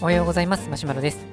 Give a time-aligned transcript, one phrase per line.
[0.00, 0.68] おはようございます。
[0.68, 1.24] マシュマロです。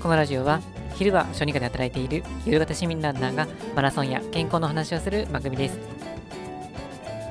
[0.00, 0.60] このラジオは
[0.96, 5.78] 昼は小児科で働いている夕方市民ランナーがマラソンや健康の話をする番組です。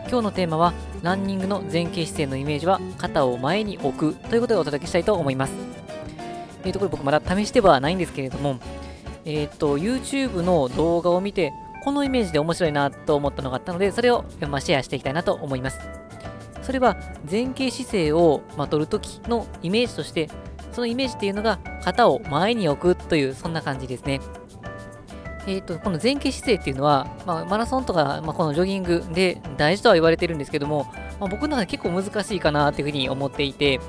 [0.10, 5.54] 今日のテーマはランニングの前傾姿勢のイメージは肩を前に置くということでお届けしたいと思います。
[6.64, 8.60] えーとこれ僕まだ試してはないんですけれども
[9.26, 11.52] えっ、ー、と YouTube の動画を見て
[11.84, 16.07] このイメージで面白いなと思ったのがあったのでそれを、まあ、シェアしていきたいなと思います。
[16.68, 16.98] それは
[17.32, 20.30] 前傾姿勢を、まあ、取るときのイメージとして
[20.74, 24.20] そのイメージっていうのが肩を前に置くというそんな感じですね。
[25.48, 30.92] えーと、この前傾姿勢っていうのは、まあ、マラソンとか、まあ、このジョギングで大事とは言われてるんですけども、
[31.22, 33.80] まあ、僕の中で結構難しいかなというふうに思っていて、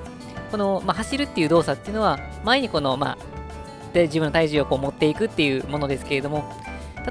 [0.52, 6.44] この、まあ、走るっていう動作っていうのは、前にこの、まあ、で自分の体重をこう持っていくっていうものですけれども、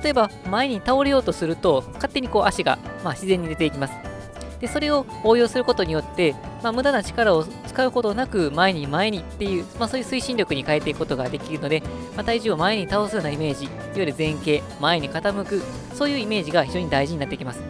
[0.02, 4.07] 例えば前に倒れようとすると、勝手にこう足が、まあ、自然に出ていきます。
[4.60, 11.82] でそれを応用することによって、まあ、無駄な力を使うことなく前に前にっていう、まあ、そういう推進力に変えていくことができるので、
[12.16, 15.62] まあ、体重を前に倒すようなイメージ、いわゆる前傾、前に傾く、
[15.94, 17.62] そういうイメージが非常に大事になってきます。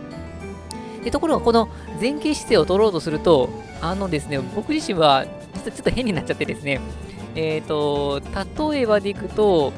[1.04, 3.50] でところが、この前傾姿勢を取ろうとすると、
[3.82, 6.80] あのですね、僕自身は実はちょっと変になっちゃってですね、
[7.36, 8.22] えっ、ー、と、
[8.72, 9.74] 例えばでいくと、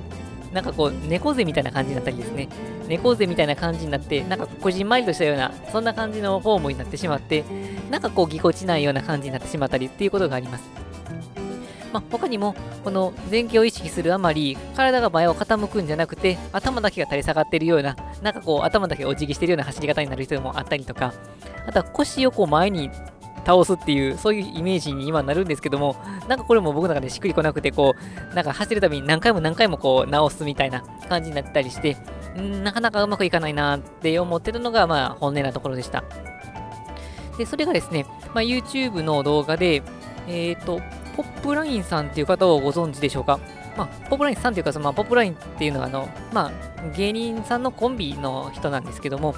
[0.54, 2.50] なんかこう、猫背みたいな感じになったりですね、
[2.88, 7.44] 猫背みたいな感じになって、なんかこじんまりとしたような、そんな感じのフォームになってしまって、
[7.90, 10.64] なんかこう、ぎこちないような感じになってしまったりっていうことがあります。
[11.92, 21.14] まあ、他にも、この前傾を意識するあまり、体が前を傾くんじゃなくて、頭だけが垂れ下がってるような、なんかこう、頭だけお辞儀してるような走り方になる人もあったりとか、
[21.68, 22.92] あとは腰をこう前に
[23.50, 25.96] 倒すっていう、そういうイメージに今なるんですけども、
[26.28, 27.96] なんかこれも僕の中でしっくりこなくて、こ
[28.32, 31.98] う、なんか走るたびに何回も何回もこう直すみたいな感じになったりして、
[32.40, 36.04] んなかなかうまくいかないなって思ってるのが、まあ、本音なところでした。
[37.40, 39.82] で、それがですね、まあ、YouTube の動画で、
[40.28, 40.80] えっ、ー、と、
[41.18, 43.40] ポップラインさんっていう方をご存知でしょうか？
[43.76, 46.52] まあ、ポップラインさんっていうか、そのまあ、ポップラインっていうのは、あの、まあ、
[46.96, 49.34] 芸人さんのコンビの人なんですけども、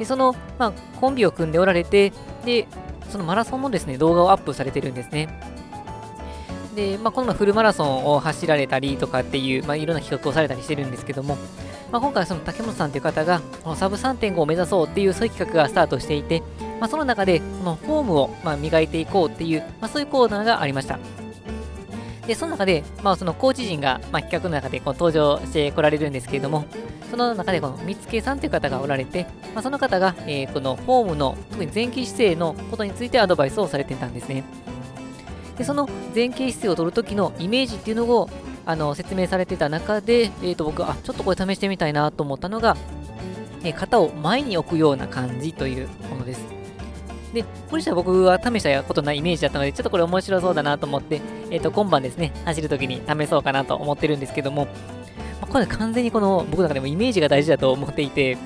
[0.00, 2.14] でその、まあ、コンビを組んでおられて、
[2.46, 2.66] で、
[3.10, 5.28] そのマラソンのですね、動画をアップされてるんですね。
[6.74, 11.36] で、まあ、このフルマラソンを走られたりとかっていう、まあ、いろんな企画をされたりしてるんですけども、
[11.92, 16.42] まあ、今回その竹本さんという方が、このサブ3.5を目指そうっていうそういう企画がスタートしていて、
[16.80, 20.98] まあ、その中で、このフォームをま磨いていこうっていう、まあ、そういうコーナーがありました。
[22.30, 26.64] で、その中で、まあ、そのコーチ陣が、まあ、企画の中でこう登場してこられるんですけれども、
[27.10, 34.44] その中でこの見つけさんという方がおられて、まあ、その方が、えー、このフォームの、特に前傾姿勢のことについてアドバイスをされてたんですね。
[35.58, 38.30] で、その前傾姿勢を取るときのイメージっていうのを
[38.64, 42.76] あの説明されてた中で、えー、と僕、あ、ちょっとこれ試してみたいなと思ったのが、
[43.64, 46.59] えー、肩を前に置くような感じというものです。
[47.32, 51.20] で、これ自体僕は試したことないイメージだったので、ちょっとこれ面白そうだなと思って、
[51.50, 54.70] えっ、ー、と、今晩ですね、走るときに試そうかなと思ってるんですけども、ま
[55.42, 58.36] あ、これ完全にこの僕の中でもイメージが大事だと思っていて、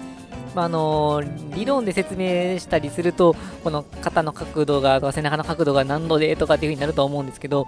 [0.55, 7.67] まあ、あのー、理論で説明したりすると、この肩の角度が、背中の角度が何度でとかっていう風になると思うんですけど、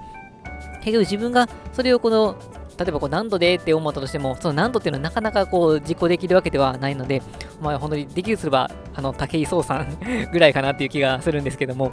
[0.81, 2.37] 結局自分がそれをこの
[2.79, 7.23] 例えばこう何度でって思ったとしても、その何度っていうのはなかなかこう実行できるわけではないので、
[7.61, 9.99] まあ、本当にできるすれば、あの、武井壮さん
[10.33, 11.93] ぐらいかなっていう気がするんですけども、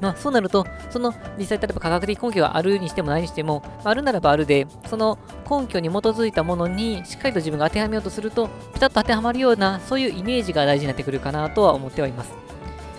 [0.00, 5.18] まあ、そうなると、その実際、例えば科学的根拠があるにしてもないにしても、あるならばあるで、その
[5.50, 12.32] 根拠に基づいたものにしっかりと自分が当てはめようとすると、ピタッと当てはまるような、そういうイメージが大事になってくるかなとは思ってはいます。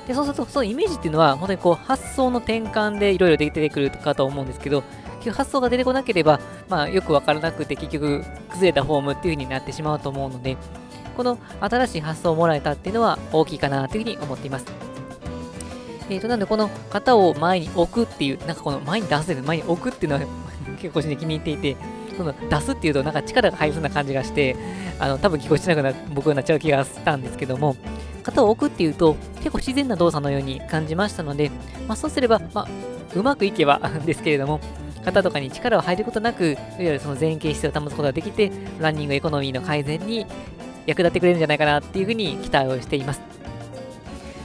[0.08, 4.82] でそうすると、そのイメージっていうのは、本当にこう発想の転換でいろいろ出てくるかと思うんですけど、
[5.18, 10.58] 結局発想が出てこなければ、まあ、よくわからなくて結局崩れたフォームっていう風になってしまうと思うので、
[11.18, 14.66] この新しい発想をもらえたっていうのは大きいかなというふうに思っています。
[16.10, 20.22] えーと、なんでこの型を前に置くっていう、なんかこの前に出す、前に置くっていうのは
[20.78, 21.78] 結構個人的に気に入っていて、
[22.16, 24.56] その出すっていうとなんか力が入りそうな感じがして、
[25.00, 27.76] あの多分聞こえしなくな僕になっちゃう気がしたんですけども、
[28.24, 31.52] 型を置くっていうと結構自然な動作のように感じましたので、
[31.88, 32.68] まあ、そうすれば、まあ、
[33.16, 34.60] うまくいけば ですけれども、
[35.04, 40.26] 型とかに力を入ることなく、いわゆるその前傾姿勢を保つことができて、ランニングエコノミーの改善に
[40.88, 43.22] 役立ってくれるんじゃないかなっていうふうに期待をしています。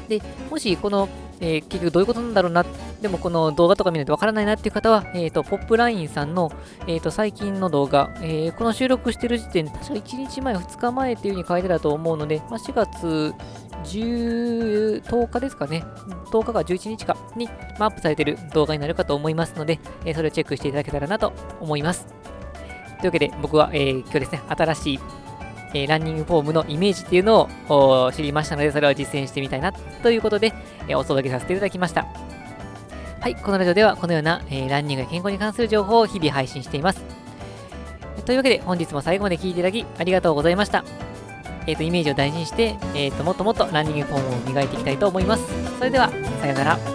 [0.09, 1.09] で、もしこの
[1.43, 2.65] えー、結局どういうことなんだろうな、
[3.01, 6.53] でもこの動画とか見ないとわからないなっていう方は、えっ、ー、と、ポップラインさんの、
[6.87, 13.35] えっ、ー、と、最近の動画、えー、この収録してる時点、確か1日前、2日前っていう風に書いてたと思うので、まあ、4月
[13.85, 15.85] 10, 10日ですかね、
[16.31, 22.07] 10日か11日かに、まあ、アップされてる動画になるかと思いますので、えそれをチェックしていただけたらなと思います。
[22.07, 22.15] とい
[23.03, 25.01] うわけで、僕は、え今日ですね、新しい
[25.75, 30.53] えー、ランニングフォームのイメージっていうのを知りましたので、それを実践してみたいなということで、
[30.89, 32.07] えー、お届けさせていただきました。
[33.21, 37.03] はい、このラジオではこのような、えー、ランニングや健康に関する情報を日々配信しています。
[38.27, 40.85] というわけで本日も最後まで聴いていただきありがとうございました。
[41.67, 45.45] えっ、と、イメージを大事にして、えっ、と、もっともっとランニングフォームを磨いていきたいと思います。
[45.79, 46.11] それでは、
[46.41, 46.92] さようなら。